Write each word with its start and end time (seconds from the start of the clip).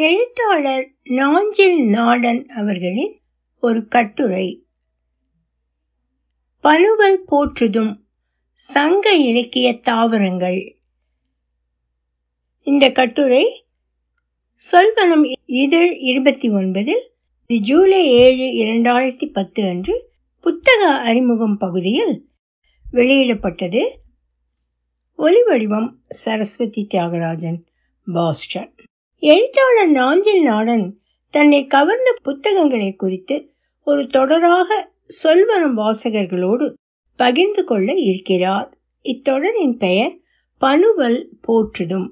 எழுத்தாளர் 0.00 0.92
நாஞ்சில் 1.04 1.88
நாடன் 1.88 2.48
அவர்களின் 2.48 3.20
ஒரு 3.60 3.88
கட்டுரை. 3.88 4.66
பனுவல் 6.60 7.22
போற்றுதும் 7.26 8.04
சங்க 8.52 9.14
இலக்கிய 9.14 9.80
தாவரங்கள். 9.80 10.78
இந்த 12.60 12.92
கட்டுரை 12.92 13.66
சொல்வனம் 14.72 15.36
இதழ் 15.44 15.96
இருபத்தி 15.96 16.50
ஒன்பதில் 16.50 17.04
ஜூலை 17.60 18.06
ஏழு 18.06 18.44
இரண்டாயிரத்தி 18.44 19.32
பத்து 19.32 19.68
அன்று 19.68 20.12
புத்தக 20.40 20.88
அறிமுகம் 20.88 21.58
பகுதியில் 21.58 22.28
வெளியிடப்பட்டது. 22.92 23.82
ஒலிவடிவம் 25.18 25.92
சரஸ்வதி 26.08 26.86
தியாகராஜன் 26.94 27.60
பாஸ்டன். 28.12 28.74
எழுத்தாளர் 29.22 29.90
நாஞ்சில் 29.90 30.42
நாடன் 30.42 30.98
தன்னை 31.30 31.66
கவர்ந்த 31.66 32.14
புத்தகங்களை 32.22 32.96
குறித்து 32.96 33.52
ஒரு 33.84 34.02
தொடராக 34.02 34.88
சொல்வனம் 35.24 35.76
வாசகர்களோடு 35.76 36.66
பகிர்ந்து 37.16 37.64
கொள்ள 37.64 37.94
இருக்கிறார். 37.94 38.78
இத்தொடரின் 39.02 39.76
பெயர் 39.76 40.14
பனுவல் 40.58 41.28
போற்றுதும் 41.48 42.08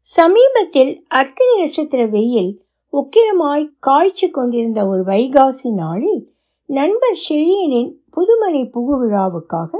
சமீபத்தில் 0.00 1.04
அர்க்கினி 1.14 1.60
நட்சத்திர 1.60 2.06
வெயில் 2.06 2.62
உக்கிரமாய் 2.92 3.72
காய்ச்சி 3.78 4.30
கொண்டிருந்த 4.30 4.86
ஒரு 4.86 5.04
வைகாசி 5.04 5.70
நாளில் 5.74 6.32
நண்பர் 6.66 7.18
ஷெழியனின் 7.28 7.92
புதுமனை 8.16 8.70
புகுவிழாவுக்காக 8.74 9.70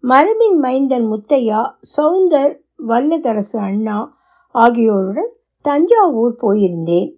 மரபின் 0.00 0.58
மைந்தன் 0.58 1.06
முத்தையா 1.12 1.70
சவுந்தர் 1.96 2.54
வல்லதரசு 2.88 3.58
அண்ணா 3.58 4.18
ஆகியோருடன் 4.52 5.38
தஞ்சாவூர் 5.60 6.36
போயிருந்தேன். 6.42 7.14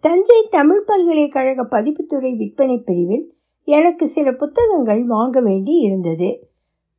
தஞ்சை 0.00 0.46
தமிழ் 0.50 0.84
பல்கலைக்கழக 0.84 1.62
பதிப்புத்துறை 1.62 2.36
விற்பனை 2.36 2.78
பிரிவில் 2.78 3.34
எனக்கு 3.64 4.08
சில 4.08 4.32
புத்தகங்கள் 4.32 5.04
வாங்க 5.04 5.40
வேண்டி 5.40 5.76
இருந்தது. 5.78 6.48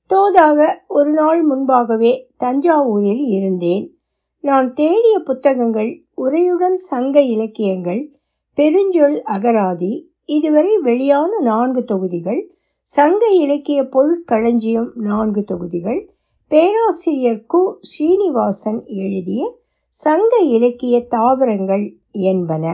தோதாக 0.09 0.73
ஒரு 0.88 1.14
நாள் 1.14 1.44
முன்பாகவே 1.44 2.30
தஞ்சாவூரில் 2.39 3.23
இருந்தேன். 3.28 3.97
நான் 4.39 4.73
தேடிய 4.73 5.19
புத்தகங்கள் 5.19 6.03
உரையுடன் 6.17 6.73
சங்க 6.73 7.22
இலக்கியங்கள் 7.22 8.12
பெருஞ்சொல் 8.58 9.22
அகராதி 9.25 10.06
இதுவரை 10.25 10.78
வெளியான 10.78 11.39
நான்கு 11.39 11.84
தொகுதிகள் 11.84 12.53
சங்க 12.81 13.28
இலக்கிய 13.28 13.84
பொருட்களஞ்சியம் 13.84 14.91
நான்கு 14.95 15.44
தொகுதிகள் 15.44 16.09
பேராசிரியர் 16.47 17.45
கு. 17.53 17.75
ஸ்ரீனிவாசன் 17.81 18.86
எழுதிய 18.86 19.64
சங்க 19.95 20.38
இலக்கிய 20.38 20.95
தாவரங்கள் 21.05 21.97
என்பன. 22.11 22.65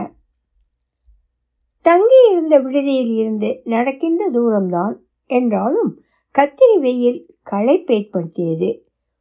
தங்கியிருந்த 1.80 2.58
விடுதியில் 2.58 3.12
இருந்து 3.14 3.60
நடக்கின்ற 3.64 4.30
தூரம்தான் 4.30 4.94
என்றாலும் 5.30 5.92
கத்திரி 6.34 6.76
வெயில் 6.80 7.20
களைப்பேற்படுத்தியது 7.50 8.70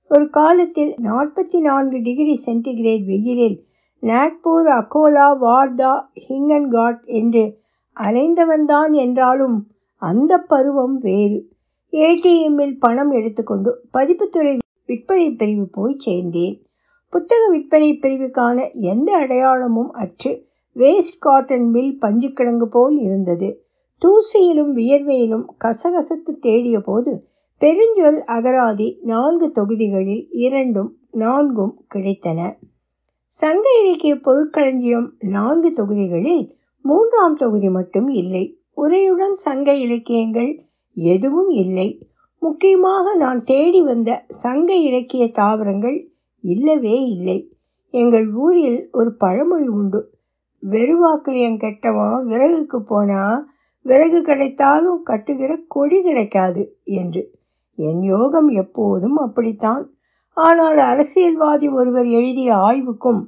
ஒரு 0.08 0.30
காலத்தில் 0.30 0.96
நாற்பத்தி 1.04 1.60
நான்கு 1.60 2.02
டிகிரி 2.02 2.42
சென்டிகிரேட் 2.46 3.06
வெயிலில் 3.06 3.58
நாக்பூர் 4.04 4.70
அகோலா 4.80 5.28
வார்தா 5.42 5.94
ஹிங்கன்காட் 6.30 7.06
என்று 7.06 7.44
அலைந்தவன்தான் 7.98 8.92
என்றாலும் 8.92 9.58
அந்த 9.96 10.38
பருவம் 10.38 10.98
வேறு. 10.98 11.40
ஏடிஎம்மில் 11.94 12.76
பணம் 12.80 13.12
எடுத்துக்கொண்டு 13.12 13.72
பதிப்புத்துறை 13.98 14.58
விற்பனை 14.86 15.32
பிரிவு 15.32 15.66
போய் 15.72 15.98
சேர்ந்தேன். 16.06 16.56
புத்தக 17.14 17.48
விற்பனை 17.50 18.00
பிரிவுக்கான 18.02 18.72
எந்த 18.72 19.18
அடையாளமும் 19.18 19.92
அற்று 19.92 20.50
வேஸ்ட் 20.76 21.20
காட்டன் 21.20 21.70
மில் 21.70 21.98
பஞ்சுக்கிழங்கு 22.02 22.66
போல் 22.66 22.98
இருந்தது. 22.98 23.66
தூசியிலும் 24.02 24.72
வியர்வையிலும் 24.74 25.46
கசகசத்து 25.64 26.40
தேடிய 26.40 26.80
போது 26.80 27.28
பெருஞ்சொல் 27.62 28.20
அகராதி 28.26 29.00
நான்கு 29.02 29.52
தொகுதிகளில் 29.52 30.28
இரண்டும் 30.32 30.98
நான்கும் 31.12 31.86
கிடைத்தன. 31.96 32.40
சங்க 33.28 33.66
இலக்கிய 33.84 34.16
பொருட்களஞ்சியம் 34.16 35.14
நான்கு 35.20 35.74
தொகுதிகளில் 35.74 36.56
மூன்றாம் 36.82 37.36
தொகுதி 37.36 37.70
மட்டும் 37.70 38.08
இல்லை. 38.08 38.58
உரையுடன் 38.76 39.34
சங்க 39.34 39.74
இலக்கியங்கள் 39.74 40.62
எதுவும் 40.94 41.50
இல்லை. 41.50 42.10
முக்கியமாக 42.40 43.16
நான் 43.16 43.42
தேடி 43.46 43.82
வந்த 43.82 44.26
சங்க 44.28 44.74
இலக்கிய 44.76 45.28
தாவரங்கள் 45.32 46.11
இல்லவே 46.44 47.04
இல்லை. 47.06 47.54
எங்கள் 47.94 48.34
ஊரில் 48.34 48.90
ஒரு 48.92 49.14
பழமொழி 49.14 49.68
உண்டு. 49.68 50.14
வெறுவாக்கிலியம் 50.64 51.58
கெட்டவன் 51.58 52.28
விறகுக்கு 52.28 52.80
போனால் 52.80 53.50
விறகு 53.82 54.22
கிடைத்தாலும் 54.22 55.06
கட்டுகிற 55.06 55.52
கொடி 55.68 56.02
கிடைக்காது 56.02 56.64
என்று. 56.84 57.32
என் 57.76 58.02
யோகம் 58.02 58.48
எப்போதும் 58.48 59.18
அப்படித்தான். 59.18 59.84
ஆனால் 60.34 60.78
அரசியல்வாதி 60.78 61.68
ஒருவர் 61.68 62.06
எழுதிய 62.06 62.56
ஆய்வுக்கும் 62.56 63.22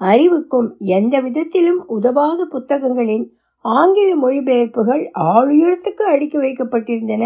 அறிவுக்கும் 0.00 0.76
எந்த 0.78 1.20
விதத்திலும் 1.20 1.80
உதவாத 1.86 2.44
புத்தகங்களின் 2.44 3.26
ஆங்கில 3.64 4.10
மொழிபெயர்ப்புகள் 4.16 5.02
ஆளுயரத்துக்கு 5.20 6.04
அடுக்கி 6.04 6.38
வைக்கப்பட்டிருந்தன. 6.38 7.24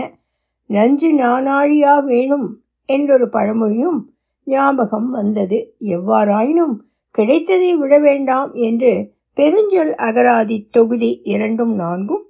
நஞ்சு 0.67 1.13
நானாழியா 1.13 2.05
வேணும் 2.05 2.47
என்றொரு 2.89 3.29
பழமொழியும் 3.29 3.99
ஞாபகம் 4.45 5.11
வந்தது. 5.11 5.77
எவ்வாறாயினும் 5.81 6.77
கிடைத்ததை 7.11 7.77
விட 7.77 7.99
வேண்டாம் 7.99 8.53
என்று 8.53 9.13
பெருஞ்சொல் 9.37 9.93
அகராதி 9.99 10.67
தொகுதி 10.71 11.21
இரண்டும் 11.25 11.75
நான்கும் 11.75 12.25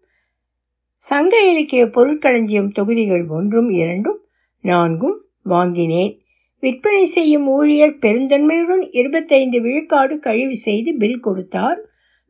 சங்க 0.97 1.35
இலக்கிய 1.51 1.87
பொருட்களஞ்சியம் 1.87 2.73
தொகுதிகள் 2.73 3.27
ஒன்றும் 3.27 3.71
இரண்டும் 3.71 4.21
நான்கும் 4.65 5.17
வாங்கினேன். 5.43 6.13
விற்பனை 6.63 7.05
செய்யும் 7.07 7.47
ஊழியர் 7.49 7.97
பெருந்தன்மையுடன் 8.01 8.91
இருபத்தைந்து 8.91 9.61
விழுக்காடு 9.61 10.19
கழிவு 10.19 10.57
செய்து 10.57 10.95
பில் 10.95 11.21
கொடுத்தார். 11.21 11.79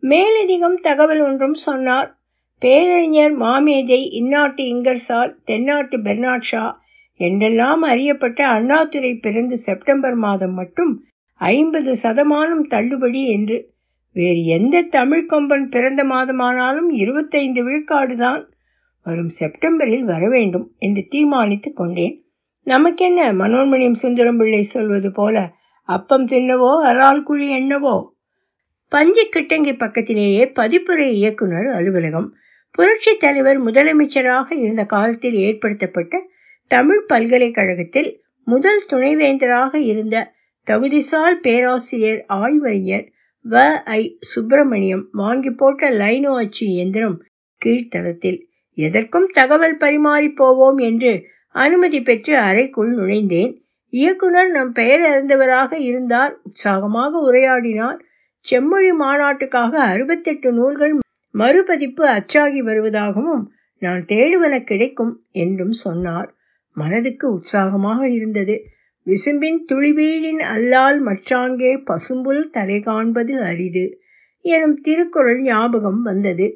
மேலதிகம் 0.03 0.79
தகவல் 0.81 1.21
ஒன்றும் 1.21 1.55
சொன்னார். 1.55 2.19
பேரறிஞர் 2.59 3.35
மாமேதை 3.37 4.01
இந்நாட்டு 4.21 4.63
இங்கர்சால் 4.75 5.35
தென்னாட்டு 5.45 5.99
பெர்னாட் 5.99 6.41
ஷா 6.41 6.65
என்றெல்லாம் 7.21 7.83
அறியப்பட்ட 7.83 8.41
அண்ணாதுரை 8.49 9.13
பிறந்து 9.21 9.57
செப்டம்பர் 9.59 10.17
மாதம் 10.17 10.55
மட்டும் 10.55 10.93
ஐம்பது 11.41 11.93
சதமானம் 12.03 12.65
தள்ளுபடி 12.69 13.23
என்று. 13.29 13.59
வேறு 14.17 14.41
எந்த 14.57 14.77
தமிழ் 14.91 15.29
கொம்பன் 15.29 15.67
பிறந்த 15.69 16.03
மாதமானாலும் 16.05 16.89
இருபத்தைந்து 16.95 17.61
விழுக்காடு 17.65 18.17
தான் 18.17 18.43
வரும் 19.07 19.33
செப்டம்பரில் 19.41 20.05
வரவேண்டும் 20.05 20.67
என்று 20.79 21.03
தீர்மானித்து 21.09 21.71
கொண்டேன். 21.73 22.17
நமக்கென்ன 22.67 23.21
மனோன்மணியம் 23.33 24.01
சுந்தரம் 24.03 24.37
பிள்ளை 24.37 24.63
சொல்வது 24.73 25.11
போல 25.13 25.37
அப்பம் 25.89 26.27
தின்னவோ 26.27 26.73
அலால் 26.85 27.23
குழி 27.23 27.47
எண்ணவோ? 27.55 27.95
பஞ்சு 28.93 29.25
கிட்டங்கி 29.35 29.73
பக்கத்திலேயே 29.77 30.45
பதிப்புரை 30.55 31.09
இயக்குனர் 31.21 31.69
அலுவலகம். 31.69 32.29
புரட்சி 32.75 33.13
தலைவர் 33.17 33.59
முதலமைச்சராக 33.65 34.49
இருந்த 34.57 34.83
காலத்தில் 34.85 35.37
ஏற்படுத்தப்பட்ட 35.47 36.15
தமிழ் 36.71 37.05
பல்கலைக்கழகத்தில் 37.07 38.11
முதல் 38.47 38.83
துணைவேந்தராக 38.91 39.75
இருந்த 39.85 40.17
தகுதிசால் 40.67 41.39
பேராசிரியர் 41.41 42.21
ஆய்வறிஞர் 42.37 43.07
வ. 43.45 43.63
ஐ. 43.93 44.03
சுப்பிரமணியம் 44.29 45.09
வாங்கி 45.13 45.51
போட்ட 45.51 45.91
லைனோ 45.93 46.33
அச்சு 46.37 46.65
இயந்திரம் 46.67 47.17
கீழ்த்தளத்தில். 47.63 48.39
எதற்கும் 48.79 49.29
தகவல் 49.33 49.77
பரிமாறி 49.77 50.29
போவோம் 50.33 50.79
என்று 50.79 51.13
அனுமதி 51.55 52.01
பெற்று 52.03 52.35
அறைக்குள் 52.39 52.91
நுழைந்தேன். 52.97 53.53
இயக்குனர் 53.93 54.51
நம் 54.51 54.73
பெயர் 54.73 55.05
அறிந்தவராக 55.07 55.73
இருந்தார். 55.81 56.35
உற்சாகமாக 56.43 57.13
உரையாடினார். 57.29 57.99
செம்மொழி 58.47 58.93
மாநாட்டுக்காக 59.01 59.73
அறுபத்தெட்டு 59.87 60.53
நூல்கள் 60.53 60.95
மறுபதிப்பு 61.35 62.05
அச்சாகி 62.09 62.61
வருவதாகவும் 62.63 63.43
நான் 63.83 64.05
தேடுவன 64.05 64.55
கிடைக்கும் 64.65 65.13
என்றும் 65.37 65.77
சொன்னார். 65.85 66.29
மனதுக்கு 66.83 67.27
உற்சாகமாக 67.33 68.01
இருந்தது. 68.09 68.57
விசும்பின் 69.07 69.61
துளிவீழின் 69.69 70.43
அல்லால் 70.55 70.99
மற்றாங்கே 71.01 71.73
பசும்புல் 71.85 72.43
தலை 72.51 72.79
காண்பது 72.81 73.35
அரிது 73.43 73.85
எனும் 74.45 74.77
திருக்குறள் 74.81 75.41
ஞாபகம் 75.43 76.03
வந்தது. 76.03 76.47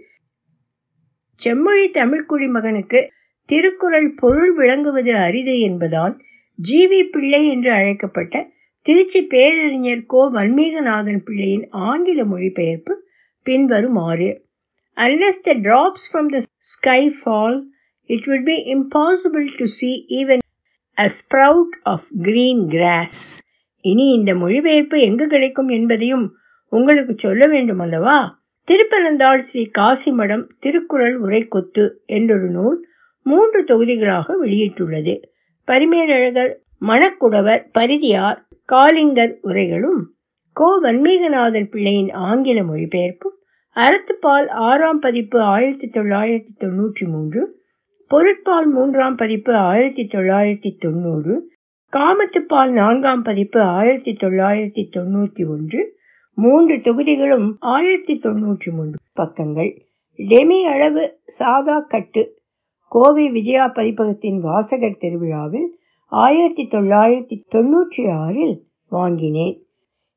செம்மொழி 1.41 1.87
தமிழ்குடி 1.91 2.49
மகனுக்கு 2.49 3.00
திருக்குறள் 3.49 4.11
பொருள் 4.15 4.53
விளங்குவது 4.53 5.12
அரிது 5.26 5.55
என்பதால் 5.61 6.15
ஜி 6.59 6.81
வி 6.87 7.00
பிள்ளை 7.11 7.41
என்று 7.49 7.71
அழைக்கப்பட்ட 7.71 8.35
திருச்சி 8.87 9.21
பேரறிஞர் 9.32 10.05
கோ. 10.06 10.23
வன்மீகநாதன் 10.37 11.23
பிள்ளையின் 11.26 11.67
ஆங்கில 11.88 12.21
மொழிபெயர்ப்பு 12.25 12.94
பின்வருமாறு. 13.47 14.29
Unless 14.97 15.44
the 15.47 15.55
drops 15.67 16.06
from 16.09 16.31
the 16.35 16.38
sky 16.73 17.03
fall 17.19 17.59
it 18.06 18.26
would 18.26 18.46
be 18.46 18.56
impossible 18.66 19.48
to 19.56 19.66
see 19.80 20.04
even 20.08 20.38
a 20.96 21.06
sprout 21.06 21.68
of 21.84 22.00
green 22.22 22.68
grass. 22.68 23.42
இனி 23.80 24.12
இந்த 24.12 24.34
மொழிபெயர்ப்பு 24.34 25.00
எங்கு 25.00 25.26
கிடைக்கும் 25.26 25.68
என்பதையும் 25.68 26.36
உங்களுக்கு 26.68 27.14
சொல்ல 27.16 27.46
வேண்டும் 27.46 27.78
அல்லவா? 27.78 28.42
திருப்பனந்தாள் 28.66 29.36
ஸ்ரீ 29.36 29.70
காசிமடம் 29.78 30.48
திருக்குறள் 30.58 31.18
உரை 31.18 31.48
கொத்து 31.48 32.02
என்றொரு 32.06 32.50
நூல் 32.50 32.88
மூன்று 33.22 33.64
தொகுதிகளாக 33.64 34.36
வெளியிட்டுள்ளது. 34.42 35.22
பரிமேலழகர் 35.64 36.60
மணக்குடவர் 36.80 37.66
பரிதியார் 37.72 38.48
காலிங்கர் 38.72 39.34
உரைகளும் 39.42 40.14
கோ. 40.52 40.80
வன்மீகநாதன் 40.82 41.70
பிள்ளையின் 41.70 42.10
ஆங்கில 42.10 42.62
மொழிபெயர்ப்பும் 42.62 43.38
அறத்துப்பால் 43.74 44.48
ஆறாம் 44.48 44.98
பதிப்பு 44.98 45.40
ஆயிரத்தி 45.40 46.00
தொள்ளாயிரத்தி 46.00 46.48
தொன்னூற்றி 46.60 47.08
மூன்று 47.08 47.62
பொருட்பால் 48.10 48.66
மூன்றாம் 48.66 49.14
பதிப்பு 49.14 49.52
ஆயிரத்தி 49.54 50.04
தொள்ளாயிரத்தி 50.12 50.70
தொண்ணூறு 50.78 51.34
காமத்துப்பால் 51.92 52.72
நான்காம் 52.72 53.22
பதிப்பு 53.22 53.60
ஆயிரத்தி 53.60 54.12
தொள்ளாயிரத்தி 54.12 54.82
தொண்ணூற்றி 54.96 55.44
ஒன்று 55.48 55.80
மூன்று 56.38 56.74
தொகுதிகளும் 56.76 57.56
ஆயிரத்தி 57.58 58.14
தொண்ணூற்றி 58.14 58.70
மூன்று 58.72 58.98
பக்கங்கள். 59.12 59.70
டெமி 60.18 60.58
அளவு 60.64 61.04
சாதா 61.24 61.78
கட்டு 61.78 62.22
கோவை 62.92 63.30
விஜயா 63.30 63.66
பதிப்பகத்தின் 63.74 64.38
வாசகர் 64.40 65.00
திருவிழாவில் 65.00 65.68
ஆயிரத்தி 66.12 66.64
தொள்ளாயிரத்தி 66.64 67.36
தொன்னூற்றி 67.54 68.04
ஆறில் 68.18 68.56
வாங்கினேன். 68.88 69.56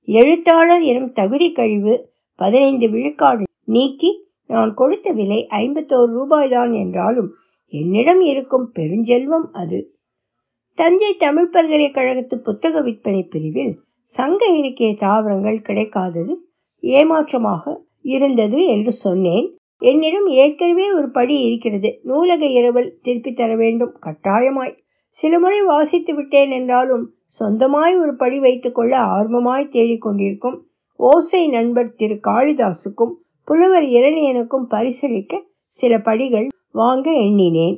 எழுத்தாளர் 0.07 0.81
எனும் 0.81 1.11
தகுதி 1.13 1.51
கழிவு 1.51 1.95
பதினைந்து 2.35 2.89
விழுக்காடு 2.89 3.43
நீக்கி 3.63 4.11
நான் 4.45 4.73
கொடுத்த 4.73 5.11
விலை 5.11 5.47
ஐம்பத்தோரு 5.51 6.11
ரூபாய்தான் 6.11 6.71
என்றாலும் 6.73 7.29
என்னிடம் 7.67 8.21
இருக்கும் 8.21 8.71
பெருஞ்செல்வம் 8.75 9.47
அது. 9.51 9.79
தஞ்சை 10.77 11.15
தமிழ் 11.15 11.49
பல்கலைக்கழகத்து 11.49 12.39
புத்தக 12.39 12.81
விற்பனை 12.81 13.23
பிரிவில் 13.23 13.79
சங்க 14.01 14.45
இலக்கிய 14.45 14.93
தாவரங்கள் 14.93 15.65
கிடைக்காதது 15.67 16.33
ஏமாற்றமாக 16.83 17.83
இருந்தது 18.01 18.65
என்று 18.65 18.91
சொன்னேன். 18.91 19.57
என்னிடம் 19.77 20.27
ஏற்கனவே 20.27 20.91
ஒரு 20.91 21.11
படி 21.11 21.41
இருக்கிறது. 21.41 21.99
நூலக 22.03 22.45
இரவல் 22.45 22.99
திருப்பி 23.01 23.33
தர 23.33 23.55
வேண்டும். 23.55 23.93
கட்டாயமாய். 24.05 24.77
சில 25.07 25.39
முறை 25.39 25.61
வாசித்து 25.61 26.15
விட்டேன் 26.15 26.51
என்றாலும் 26.51 27.13
சொந்தமாய் 27.39 27.99
ஒரு 27.99 28.15
படி 28.15 28.39
வைத்துக்கொள்ள 28.39 28.97
ஆர்வமாய் 28.97 29.69
தேடிக்கொண்டிருக்கும் 29.69 30.57
ஓசை 30.99 31.47
நண்பர் 31.47 31.93
திரு. 31.93 32.19
காளிதாசுக்கும் 32.27 33.13
புலவர் 33.43 33.83
இரணியனுக்கும் 33.83 34.67
பரிசளிக்க 34.69 35.41
சில 35.65 35.99
படிகள் 35.99 36.47
வாங்க 36.77 37.11
எண்ணினேன். 37.11 37.77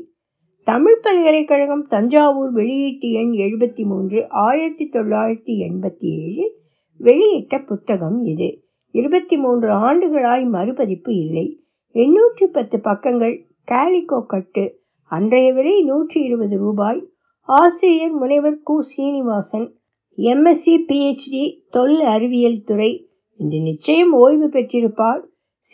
தமிழ் 0.63 0.99
பல்கலைக்கழகம் 0.99 1.87
தஞ்சாவூர் 1.87 2.51
வெளியீட்டு 2.51 3.11
எண் 3.11 3.31
எழுபத்தி 3.31 3.83
மூன்று 3.83 4.29
ஆயிரத்தி 4.29 4.89
தொள்ளாயிரத்தி 4.93 5.53
எண்பத்தி 5.67 6.07
ஏழில் 6.15 6.51
வெளியிட்ட 6.97 7.59
புத்தகம் 7.59 8.17
இது. 8.23 8.63
இருபத்தி 8.91 9.37
மூன்று 9.37 9.69
ஆண்டுகளாய் 9.69 10.49
மறுபதிப்பு 10.49 11.15
இல்லை. 11.15 11.61
எண்ணூற்றி 11.93 12.45
பத்து 12.51 12.79
பக்கங்கள் 12.79 13.47
கேலிகோ 13.63 14.23
கட்டு. 14.27 14.81
அன்றைய 15.03 15.53
விலை 15.53 15.83
நூற்றி 15.83 16.21
இருபது 16.21 16.57
ரூபாய். 16.57 17.07
ஆசிரியர் 17.41 18.11
முனைவர் 18.11 18.59
கு. 18.69 18.77
சீனிவாசன் 18.79 19.75
எம்எஸ்சி 20.17 20.77
பிஹெச்டி 20.91 21.59
தொல் 21.69 21.99
அறிவியல் 21.99 22.63
துறை. 22.63 23.09
இன்று 23.35 23.59
நிச்சயம் 23.59 24.13
ஓய்வு 24.13 24.49
பெற்றிருப்பார். 24.49 25.23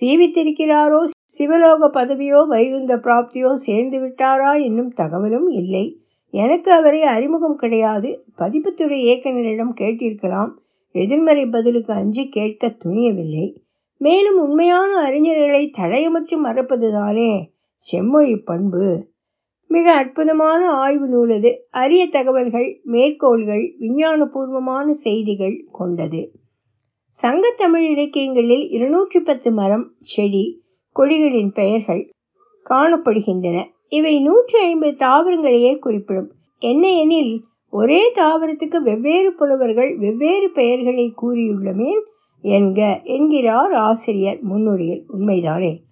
சீவித்திருக்கிறாரோ 0.02 1.04
சிவலோக 1.38 1.90
பதவியோ 1.94 2.48
வைகுந்த 2.48 2.98
பிராப்தியோ 2.98 3.54
சேர்ந்து 3.54 4.00
விட்டாரா 4.00 4.64
என்னும் 4.64 4.94
தகவலும் 4.94 5.48
இல்லை. 5.48 6.00
எனக்கு 6.30 6.72
அவரை 6.72 7.04
அறிமுகம் 7.04 7.56
கிடையாது. 7.56 8.26
பதிப்புத்துறை 8.38 8.98
இயக்குநரிடம் 9.08 9.74
கேட்டிருக்கலாம். 9.80 10.50
எதிர்மறை 10.92 11.46
பதிலுக்கு 11.46 11.94
அஞ்சு 11.94 12.28
கேட்க 12.28 12.76
துணியவில்லை. 12.86 13.56
மேலும் 13.98 14.40
உண்மையான 14.40 15.10
அறிஞர்களை 15.10 15.72
தடையமற்று 15.72 16.44
மறப்பதுதானே? 16.46 17.46
செம்மொழி 17.76 18.38
பண்பு. 18.38 19.08
மிக 19.68 19.94
அற்புதமான 19.94 20.70
ஆய்வு 20.70 21.08
நூலது. 21.08 21.56
அரிய 21.70 22.08
தகவல்கள் 22.08 22.80
மேற்கோள்கள் 22.84 23.76
விஞ்ஞானபூர்வமான 23.80 24.92
செய்திகள் 24.92 25.68
கொண்டது. 25.72 26.32
சங்கத்தமிழ் 27.22 27.90
இலக்கியங்களில் 27.90 28.70
இருநூற்றி 28.70 29.20
பத்து 29.20 29.52
மரம் 29.52 29.92
செடி 30.00 30.64
கொடிகளின் 31.00 31.54
பெயர்கள் 31.54 32.10
காணப்படுகின்றன. 32.70 33.64
இவை 33.90 34.22
நூற்றி 34.22 34.60
ஐம்பது 34.60 35.06
தாவரங்களையே 35.06 35.80
குறிப்பிடும். 35.80 36.32
என்ன 36.60 36.92
எனில் 36.92 37.44
ஒரே 37.70 38.12
தாவரத்துக்கு 38.12 38.82
வெவ்வேறு 38.82 39.34
புலவர்கள் 39.34 39.98
வெவ்வேறு 39.98 40.52
பெயர்களை 40.52 41.14
கூறியுள்ளமேல் 41.22 42.02
என்க 42.44 43.04
என்கிறார் 43.04 43.74
ஆசிரியர் 43.74 44.40
முன்னுரையில். 44.42 45.04
உண்மைதானே? 45.14 45.84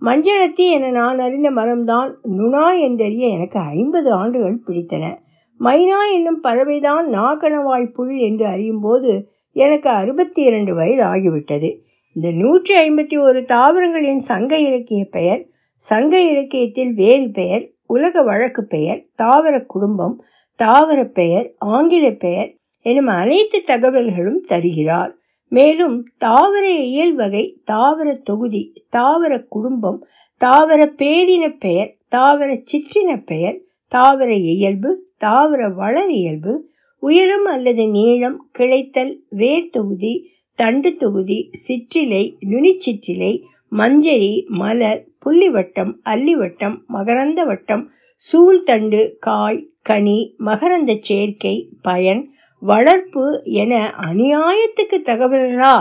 மஞ்சளத்தி 0.00 0.68
என 0.70 0.90
நான் 0.90 1.18
அறிந்த 1.18 1.50
மரம்தான் 1.50 2.14
நுணா 2.22 2.80
என்றறிய 2.80 3.28
எனக்கு 3.28 3.58
ஐம்பது 3.58 4.12
ஆண்டுகள் 4.12 4.62
பிடித்தன. 4.66 5.18
மைனா 5.60 6.12
என்னும் 6.12 6.42
பறவைதான் 6.42 7.06
நாகணவாய் 7.12 7.92
புல் 7.92 8.16
என்று 8.16 8.46
அறியும் 8.46 8.80
போது 8.80 9.28
எனக்கு 9.52 9.90
அறுபத்தி 9.90 10.42
இரண்டு 10.42 10.74
வயது 10.74 11.02
ஆகிவிட்டது. 11.02 11.78
இந்த 12.16 12.30
நூற்றி 12.30 12.74
ஐம்பத்தி 12.74 13.20
ஒரு 13.20 13.44
தாவரங்களின் 13.44 14.16
சங்க 14.16 14.58
இலக்கிய 14.58 15.04
பெயர் 15.04 15.48
சங்க 15.76 16.20
இலக்கியத்தில் 16.20 16.92
வேறு 16.94 17.30
பெயர் 17.30 17.72
உலக 17.86 18.22
வழக்கு 18.22 18.64
பெயர் 18.64 19.08
தாவர 19.14 19.64
குடும்பம் 19.64 20.22
தாவர 20.56 21.04
பெயர் 21.04 21.54
ஆங்கில 21.58 22.10
பெயர் 22.10 22.56
எனும் 22.82 23.06
அனைத்து 23.06 23.62
தகவல்களும் 23.66 24.40
தருகிறார். 24.40 25.16
மேலும் 25.48 26.06
தாவர 26.16 26.70
இயல் 26.70 27.14
வகை 27.14 27.60
தாவர 27.64 28.22
தொகுதி 28.22 28.72
தாவர 28.90 29.44
குடும்பம் 29.48 30.06
தாவர 30.36 30.92
பேரின 30.96 31.48
பெயர் 31.58 31.96
தாவர 32.08 32.62
சிற்றின 32.72 33.22
பெயர் 33.24 33.60
தாவர 33.88 34.32
இயல்பு 34.34 35.06
தாவர 35.18 35.68
வளர் 35.68 36.08
இயல்பு 36.08 36.70
உயரம் 36.98 37.44
அல்லது 37.44 37.86
நீளம் 37.86 38.48
கிளைத்தல் 38.58 39.24
வேர் 39.28 39.70
தொகுதி 39.70 40.30
தண்டு 40.62 40.90
தொகுதி 40.96 41.38
சிற்றிலை 41.66 42.22
நுனிச்சிற்றிலை 42.50 43.32
மஞ்சரி 43.72 44.32
மலர் 44.58 45.00
புள்ளிவட்டம் 45.24 45.92
அல்லிவட்டம் 46.04 46.76
மகரந்த 46.88 47.40
வட்டம் 47.44 47.84
சூழ்தண்டு 48.20 49.00
காய் 49.18 49.60
கனி 49.82 50.18
மகரந்த 50.38 50.92
சேர்க்கை 51.00 51.54
பயன் 51.82 52.22
வளர்ப்பு 52.62 53.24
என 53.60 53.72
அநியாயத்துக்கு 54.00 54.98
தகவலா 55.04 55.74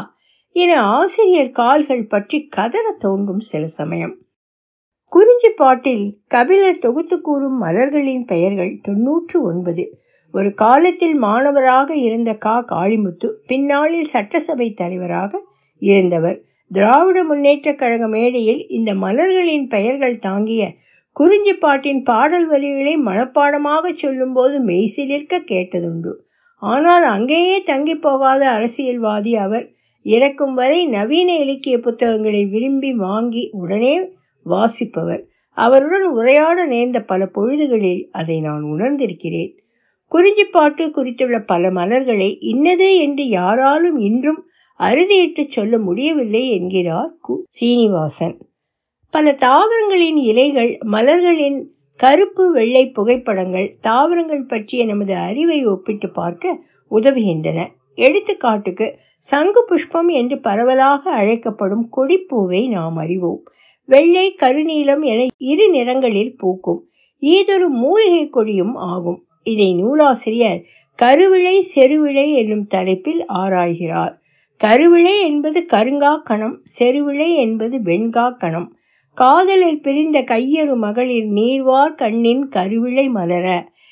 என 0.55 0.71
ஆசிரியர் 0.95 1.51
கால்கள் 1.51 2.07
பற்றி 2.07 2.39
கதற 2.47 2.95
தோன்றும் 2.99 3.43
சில 3.49 3.65
சமயம். 3.79 4.15
குறிஞ்சி 5.11 5.49
பாட்டில் 5.49 6.05
கபிலர் 6.27 6.83
தொகுத்து 6.85 7.21
கூறும் 7.21 7.57
மலர்களின் 7.63 8.25
பெயர்கள் 8.25 8.73
தொன்னூற்று 8.81 9.37
ஒன்பது. 9.43 9.85
ஒரு 10.31 10.53
காலத்தில் 10.53 11.15
மாணவராக 11.15 11.95
இருந்த 11.95 12.33
கா. 12.33 12.65
காளிமுத்து 12.69 13.29
பின்னாளில் 13.47 14.03
சட்டசபை 14.03 14.73
தலைவராக 14.73 15.41
இருந்தவர். 15.79 16.41
திராவிட 16.71 17.23
முன்னேற்றக் 17.23 17.77
கழக 17.77 18.07
மேடையில் 18.07 18.67
இந்த 18.67 18.93
மலர்களின் 18.93 19.67
பெயர்கள் 19.67 20.19
தாங்கிய 20.19 20.73
குறிஞ்சி 21.11 21.53
பாட்டின் 21.53 22.03
பாடல் 22.03 22.47
வரிகளை 22.47 22.97
மனப்பாடமாக 22.97 23.93
சொல்லும்போது 23.93 24.65
மெய்சிலிருக்க 24.65 25.39
கேட்டதுண்டு. 25.51 26.13
ஆனால் 26.55 27.03
அங்கேயே 27.03 27.61
தங்கி 27.61 27.95
போகாத 27.95 28.49
அரசியல்வாதி 28.49 29.35
அவர் 29.35 29.69
இறக்கும் 30.01 30.53
வரை 30.53 30.85
நவீன 30.87 31.37
இலக்கிய 31.37 31.79
புத்தகங்களை 31.79 32.45
விரும்பி 32.45 32.93
வாங்கி 32.93 33.49
உடனே 33.51 34.09
வாசிப்பவர். 34.43 35.25
அவருடன் 35.57 36.05
உரையாட 36.05 36.65
நேர்ந்த 36.65 36.99
பல 37.01 37.29
பொழுதுகளில் 37.35 38.07
அதை 38.11 38.41
நான் 38.41 38.63
உணர்ந்திருக்கிறேன். 38.63 39.51
குறிஞ்சிப்பாட்டு 40.11 40.91
குறித்துள்ள 40.91 41.39
பல 41.39 41.71
மலர்களை 41.71 42.39
இன்னது 42.39 42.97
என்று 42.97 43.27
யாராலும் 43.27 43.97
இன்றும் 43.97 44.45
அறுதியிட்டு 44.79 45.47
சொல்ல 45.47 45.77
முடியவில்லை 45.77 46.51
என்கிறார் 46.51 47.11
கு 47.27 47.33
சீனிவாசன். 47.47 48.37
பல 49.09 49.31
தாவரங்களின் 49.31 50.15
இலைகள் 50.15 50.77
மலர்களின் 50.85 51.59
கருப்பு 51.95 52.51
வெள்ளை 52.51 52.89
புகைப்படங்கள் 52.89 53.77
தாவரங்கள் 53.81 54.45
பற்றிய 54.45 54.85
நமது 54.85 55.15
அறிவை 55.15 55.65
ஒப்பிட்டு 55.65 56.09
பார்க்க 56.09 56.59
உதவுகின்றன. 56.91 57.59
எடுத்துக்காட்டுக்கு 57.95 58.93
சங்கு 59.17 59.61
புஷ்பம் 59.67 60.07
என்று 60.07 60.39
பரவலாக 60.39 61.11
அழைக்கப்படும் 61.11 61.89
கொடிப்பூவை 61.97 62.69
நாம் 62.69 62.95
அறிவோம். 62.95 63.41
வெள்ளை 63.89 64.35
கருநீலம் 64.41 65.03
என 65.05 65.27
இரு 65.37 65.65
நிறங்களில் 65.71 66.37
பூக்கும். 66.37 66.81
ஈதொரு 67.21 67.67
மூலிகை 67.67 68.29
கொடியும் 68.29 68.75
ஆகும். 68.75 69.19
இதை 69.43 69.73
நூலாசிரியர் 69.73 70.61
கருவிழை 70.99 71.55
செருவிழை 71.75 72.33
என்னும் 72.33 72.67
தலைப்பில் 72.67 73.25
ஆராய்கிறார். 73.33 74.13
கருவிழை 74.57 75.19
என்பது 75.21 75.65
கருங்கா 75.73 76.13
கணம் 76.23 76.57
செருவிழை 76.79 77.29
என்பது 77.35 77.77
வெண்கா 77.79 78.37
கணம் 78.37 78.69
காதலில் 79.13 79.81
பிரிந்த 79.81 80.17
கையறு 80.21 80.75
மகளிர் 80.75 81.29
நீர்வார் 81.29 81.95
கண்ணின் 81.95 82.43
கருவிழை 82.49 83.09
மலர 83.09 83.47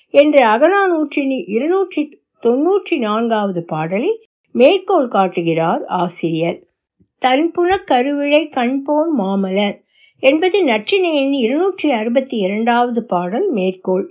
என்ற 0.10 0.36
அகநானூற்றின் 0.58 1.34
இருநூற்றி 1.46 2.03
தொன்னூற்றி 2.44 2.98
நான்காவது 2.98 3.65
பாடலை 3.65 4.12
மேற்கோள் 4.51 5.08
காட்டுகிறார் 5.08 5.84
ஆசிரியர். 5.86 6.60
தன்புன 7.22 7.72
கருவிழை 7.91 8.44
கண்போன் 8.48 9.12
மாமலர் 9.20 9.77
என்பது 10.24 10.58
நற்றினையின் 10.63 11.32
இருநூற்றி 11.32 11.91
அறுபத்தி 11.91 12.38
இரண்டாவது 12.38 13.01
பாடல் 13.06 13.51
மேற்கோள். 13.51 14.06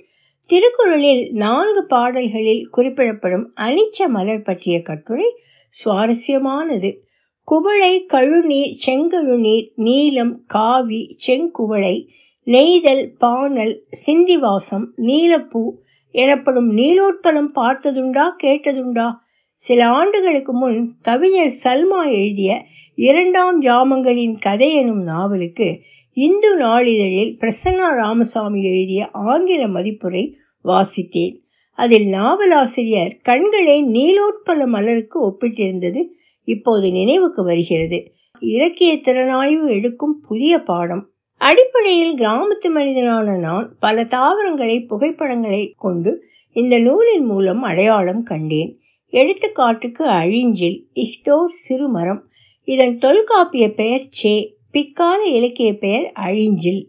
திருக்குறளில் 0.47 1.33
நான்கு 1.33 1.85
பாடல்களில் 1.85 2.68
குறிப்பிடப்படும் 2.71 3.52
அனிச்ச 3.57 4.07
மலர் 4.09 4.42
பற்றிய 4.42 4.83
கட்டுரை 4.83 5.37
சுவாரஸ்யமானது. 5.85 6.99
குவளை 7.45 8.07
கழுநீர் 8.12 8.75
செங்கழுநீர் 8.87 9.73
நீலம் 9.75 10.45
காவி 10.47 11.16
செங்குவளை 11.26 12.07
நெய்தல் 12.45 13.14
பானல் 13.21 13.80
சிந்திவாசம் 14.07 14.87
நீலப்பூ 14.97 15.71
எனப்படும் 16.11 16.76
நீலோற்பலம் 16.76 17.50
பார்த்ததுண்டா 17.54 18.26
கேட்டதுண்டா? 18.42 19.14
சில 19.54 19.88
ஆண்டுகளுக்கு 19.88 20.52
முன் 20.52 20.97
கவிஞர் 21.02 21.54
சல்மா 21.64 22.11
எழுதிய 22.12 22.64
இரண்டாம் 22.95 23.62
ஜாமங்களின் 23.62 24.38
கதை 24.40 24.75
எனும் 24.75 25.02
நாவலுக்கு 25.02 25.80
இந்து 26.18 26.60
நாளிதழில் 26.60 27.37
பிரசன்னா 27.38 27.94
ராமசாமி 27.94 28.64
எழுதிய 28.64 29.08
ஆங்கில 29.12 29.66
மதிப்புரை 29.66 30.32
வாசித்தேன். 30.64 31.40
அதில் 31.75 32.08
நாவலாசிரியர் 32.08 33.16
கண்களை 33.22 33.84
நீலோற்பல 33.84 34.66
மலருக்கு 34.66 35.28
ஒப்பிட்டிருந்தது 35.28 36.04
இப்போது 36.44 36.90
நினைவுக்கு 36.90 37.42
வருகிறது. 37.44 38.12
இலக்கிய 38.38 38.94
திறனாய்வு 38.94 39.68
எடுக்கும் 39.68 40.20
புதிய 40.28 40.58
பாடம். 40.58 41.10
அடிப்படையில் 41.38 42.14
கிராமத்து 42.14 42.68
மனிதனான 42.68 43.38
நான் 43.38 43.76
பல 43.80 44.04
தாவரங்களை 44.04 44.80
புகைப்படங்களை 44.80 45.75
கொண்டு 45.76 46.22
இந்த 46.52 46.78
நூலின் 46.78 47.25
மூலம் 47.25 47.62
அடையாளம் 47.62 48.22
கண்டேன். 48.22 48.78
எடுத்துக்காட்டுக்கு 49.12 50.04
அழிஞ்சில் 50.04 50.82
இஹ்தோர் 50.94 51.52
சிறுமரம். 51.68 52.22
இதன் 52.64 52.98
தொல்காப்பிய 52.98 53.72
பெயர் 53.72 54.06
சே. 54.10 54.57
பிற்கால 54.78 55.25
இலக்கிய 55.25 55.78
பெயர் 55.78 56.12
அழிஞ்சில். 56.20 56.82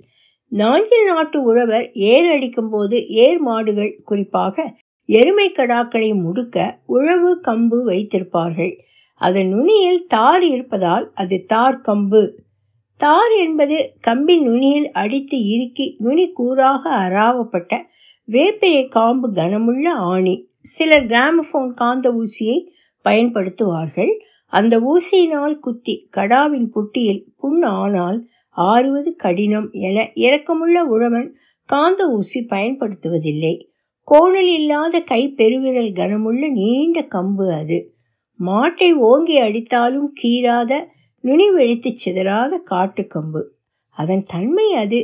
நாஞ்சில் 0.48 1.05
நாட்டு 1.05 1.43
உழவர் 1.43 1.91
ஏர் 1.93 2.31
அடிக்கும் 2.31 2.69
போது 2.69 3.08
ஏர் 3.08 3.39
மாடுகள் 3.39 4.00
குறிப்பாக 4.03 4.75
எருமை 5.05 5.51
கடாக்களை 5.51 6.10
முடுக்க 6.13 6.79
உழவு 6.86 7.41
கம்பு 7.48 7.77
வைத்திருப்பார்கள். 7.86 8.74
அதன் 9.15 9.48
நுனியில் 9.48 10.05
தார் 10.08 10.43
இருப்பதால் 10.43 11.12
அது 11.13 11.43
தார் 11.48 11.81
கம்பு. 11.88 12.22
தார் 12.98 13.31
என்பது 13.31 13.93
கம்பின் 14.08 14.43
நுனியில் 14.43 14.91
அடித்து 14.91 15.38
இறுக்கி 15.46 15.96
நுனி 16.00 16.34
கூறாக 16.39 16.86
அராவப்பட்ட 17.00 17.74
வேப்பிலை 18.31 18.88
காம்பு 18.88 19.31
கனமுள்ள 19.31 19.88
ஆணி. 19.88 20.36
சிலர் 20.62 21.05
கிராமபோன் 21.05 21.74
காந்த 21.75 22.12
ஊசியை 22.12 22.58
பயன்படுத்துவார்கள். 23.05 24.13
அந்த 24.53 24.75
ஊசியினால் 24.91 25.56
குத்தி 25.60 25.96
கடாவின் 26.18 26.70
புட்டியில் 26.70 27.24
புண் 27.38 27.63
ஆனால் 27.77 28.20
ஆறுவது 28.58 29.15
கடினம் 29.15 29.68
என 29.72 29.98
இரக்கமுள்ள 30.15 30.77
உழவன் 30.94 31.27
காந்த 31.70 32.01
ஊசி 32.10 32.39
பயன்படுத்துவதில்லை. 32.50 33.53
கோணல் 34.08 34.51
இல்லாத 34.51 35.00
கை 35.01 35.22
பெருவிரல் 35.38 35.91
கனமுள்ள 35.91 36.44
நீண்ட 36.51 37.00
கம்பு 37.15 37.46
அது. 37.53 37.77
மாட்டை 38.39 38.89
ஓங்கி 38.94 39.36
அடித்தாலும் 39.39 40.10
கீறாத 40.22 40.72
நுனி 41.24 41.48
வெடித்து 41.51 41.89
சிதறாத 42.03 42.53
காட்டுக்கம்பு 42.72 43.41
அதன் 43.98 44.24
தன்மை 44.24 44.68
அது. 44.74 45.00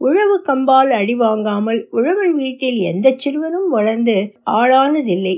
உழவு 0.00 0.36
கம்பால் 0.46 0.90
அடி 0.90 1.14
வாங்காமல் 1.14 1.80
உழவன் 1.90 2.34
வீட்டில் 2.34 2.78
எந்த 2.90 3.16
சிறுவனும் 3.16 3.68
வளர்ந்து 3.68 4.16
ஆளானதில்லை. 4.50 5.36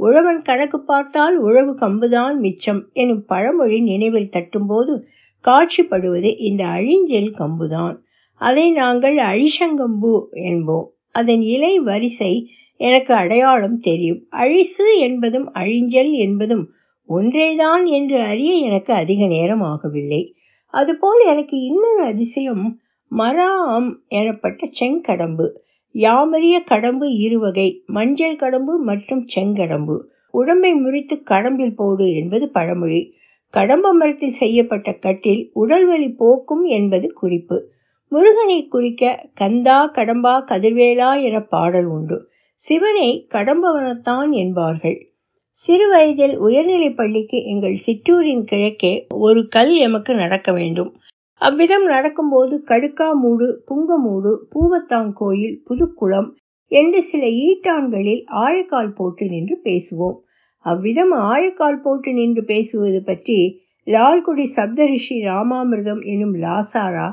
உழவன் 0.00 0.42
கணக்கு 0.42 0.78
பார்த்தால் 0.80 1.36
உழவு 1.38 1.72
கம்புதான் 1.74 2.36
மிச்சம் 2.36 2.88
எனும் 2.92 3.24
பழமொழி 3.24 3.80
நினைவில் 3.80 4.30
தட்டும்போது 4.32 4.94
காட்சிப்படுவது 5.44 6.30
இந்த 6.38 6.64
அழிஞ்செல் 6.64 7.32
கம்புதான். 7.38 7.96
அதை 8.34 8.70
நாங்கள் 8.70 9.16
அழிசங்கம்பு 9.16 10.12
என்போம். 10.32 10.86
அதன் 11.10 11.40
இலை 11.40 11.78
வரிசை 11.78 12.32
எனக்கு 12.76 13.14
அடையாளம் 13.14 13.78
தெரியும். 13.78 14.26
அழிசு 14.36 14.88
என்பதும் 14.98 15.48
அழிஞ்சல் 15.54 16.12
என்பதும் 16.12 16.70
ஒன்றேதான் 17.06 17.84
என்று 17.86 18.18
அறிய 18.20 18.52
எனக்கு 18.54 18.92
அதிக 18.94 19.26
நேரம் 19.26 19.62
ஆகவில்லை. 19.62 20.32
அதுபோல் 20.74 21.26
எனக்கு 21.26 21.56
இன்னொரு 21.60 22.02
அதிசயம் 22.02 22.78
மராம் 23.10 23.90
எனப்பட்ட 24.10 24.62
செங்கடம்பு. 24.80 25.48
யாமறிய 25.94 26.62
கடம்பு 26.64 27.06
இருவகை 27.16 27.82
மஞ்சள் 27.86 28.36
கடம்பு 28.36 28.76
மற்றும் 28.78 29.26
செங்கடம்பு. 29.34 29.96
உடம்பை 30.30 30.74
முறித்து 30.74 31.22
கடம்பில் 31.30 31.74
போடு 31.76 32.14
என்பது 32.14 32.48
பழமொழி. 32.48 33.14
கடம்ப 33.54 33.92
மரத்தில் 33.92 34.32
செய்யப்பட்ட 34.32 34.92
கட்டில் 34.92 35.50
உடல்வலி 35.54 36.14
போக்கும் 36.16 36.64
என்பது 36.64 37.12
குறிப்பு. 37.12 37.56
முருகனை 38.08 38.68
குறிக்க 38.68 39.30
கந்தா 39.34 39.90
கடம்பா 39.94 40.34
கதிர்வேலா 40.50 41.22
என 41.22 41.40
பாடல் 41.40 41.84
உண்டு. 41.84 42.28
சிவனை 42.54 43.26
கடம்பவனத்தான் 43.30 44.30
என்பார்கள். 44.30 44.98
சிறு 45.50 45.88
வயதில் 45.88 46.38
உயர்நிலைப் 46.38 46.96
பள்ளிக்கு 46.96 47.44
எங்கள் 47.44 47.74
சிற்றூரின் 47.74 48.44
கிழக்கே 48.44 49.06
ஒரு 49.08 49.48
கல் 49.48 49.74
எமக்கு 49.76 50.14
நடக்க 50.14 50.52
வேண்டும். 50.52 50.90
அவ்விதம் 51.40 51.86
நடக்கும்போது 51.86 52.54
கடுக்காமூடு 52.70 53.46
புங்கமூடு 53.68 54.32
பூவத்தாங்கோயில் 54.52 55.56
புதுக்குளம் 55.68 56.28
என்று 56.70 57.00
சில 57.02 57.22
ஈட்டான்களில் 57.44 58.22
ஆயக்கால் 58.40 58.92
போட்டு 58.92 59.24
நின்று 59.28 59.56
பேசுவோம். 59.64 60.18
அவ்விதம் 60.64 61.14
ஆயக்கால் 61.30 61.80
போட்டு 61.80 62.10
நின்று 62.12 62.42
பேசுவது 62.44 63.00
பற்றி 63.02 63.38
லால்குடி 63.86 64.44
சப்தரிஷி 64.56 65.16
ராமாமிர்தம் 65.20 66.02
எனும் 66.04 66.34
லாசாரா 66.34 67.08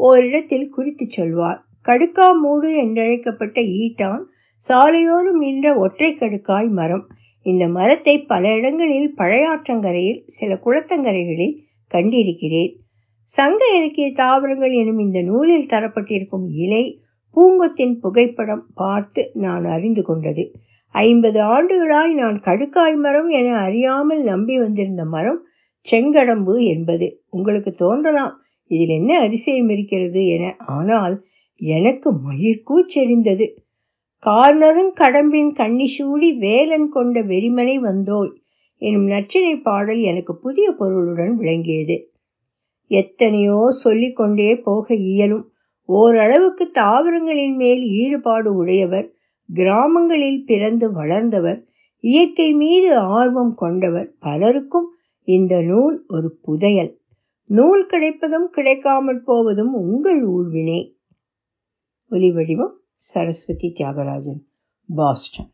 ஓரிடத்தில் 0.00 0.68
குறித்து 0.68 1.04
சொல்வார். 1.08 1.60
கடுக்காமூடு 1.88 2.68
என்றழைக்கப்பட்ட 2.82 3.58
ஈட்டான் 3.78 4.24
சாலையோடும் 4.62 5.40
நின்ற 5.44 5.66
ஒற்றை 5.76 6.10
கடுக்காய் 6.14 6.70
மரம். 6.70 7.04
இந்த 7.46 7.64
மரத்தை 7.68 8.14
பல 8.24 8.44
இடங்களில் 8.54 9.10
பழையாற்றங்கரையில் 9.16 10.20
சில 10.28 10.50
குளத்தங்கரைகளில் 10.64 11.56
கண்டிருக்கிறேன். 11.90 12.72
சங்க 13.30 13.60
இலக்கிய 13.76 14.08
தாவரங்கள் 14.12 14.72
எனும் 14.72 14.98
இந்த 14.98 15.18
நூலில் 15.22 15.70
தரப்பட்டிருக்கும் 15.70 16.46
இலை 16.56 16.84
பூங்கொத்தின் 17.36 17.94
புகைப்படம் 18.00 18.64
பார்த்து 18.74 19.22
நான் 19.34 19.64
அறிந்து 19.64 20.02
கொண்டது. 20.02 20.44
ஐம்பது 20.94 21.38
ஆண்டுகளாய் 21.54 22.12
நான் 22.14 22.38
கடுக்காய் 22.40 22.96
மரம் 22.96 23.30
என 23.30 23.48
அறியாமல் 23.58 24.22
நம்பி 24.22 24.54
வந்திருந்த 24.58 25.04
மரம் 25.04 25.40
செங்கடம்பு 25.86 26.54
என்பது. 26.64 27.06
உங்களுக்கு 27.30 27.74
தோன்றலாம் 27.74 28.34
இதில் 28.70 28.94
என்ன 28.96 29.12
அதிசயம் 29.20 29.68
இருக்கிறது 29.68 30.22
என. 30.26 30.44
ஆனால் 30.66 31.14
எனக்கு 31.60 32.08
மயிர்கூச்செறிந்தது 32.26 33.46
கார்னரும் 34.22 34.92
கடம்பின் 34.92 35.52
கண்ணிசூடி 35.52 36.28
வேலன் 36.38 36.88
கொண்ட 36.88 37.20
வெறிமனை 37.22 37.76
வந்தோய் 37.80 38.32
எனும் 38.82 39.06
நச்சினை 39.06 39.54
பாடல் 39.62 40.00
எனக்கு 40.02 40.32
புதிய 40.36 40.66
பொருளுடன் 40.72 41.34
விளங்கியது. 41.36 41.96
எத்தனையோ 42.88 43.70
சொல்லிக்கொண்டே 43.84 44.56
போக 44.56 44.94
இயலும். 44.94 45.46
ஓரளவுக்கு 45.88 46.70
தாவரங்களின் 46.70 47.56
மேல் 47.56 47.82
ஈடுபாடு 48.00 48.54
உடையவர் 48.54 49.08
கிராமங்களில் 49.48 50.44
பிறந்து 50.44 50.92
வளர்ந்தவர் 50.92 51.60
இயற்கை 52.04 52.52
மீது 52.52 52.90
ஆர்வம் 52.96 53.54
கொண்டவர் 53.54 54.08
பலருக்கும் 54.18 54.88
இந்த 55.28 55.54
நூல் 55.62 55.96
ஒரு 56.08 56.38
புதையல். 56.42 56.92
நூல் 57.50 57.86
கிடைப்பதும் 57.86 58.48
கிடைக்காமல் 58.50 59.22
போவதும் 59.22 59.72
உங்கள் 59.74 60.20
ஊழ்வினை 60.26 60.80
ஒலி 62.10 62.30
வடிவம் 62.32 62.74
சரஸ்வதி 62.94 63.68
தியாகராஜன் 63.76 64.42
பாஸ்டன். 64.94 65.50